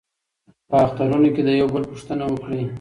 [0.69, 2.61] په اخترونو کې د یو بل پوښتنه وکړئ.